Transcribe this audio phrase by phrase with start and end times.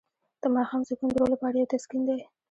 [0.41, 2.19] د ماښام سکون د روح لپاره یو تسکین دی.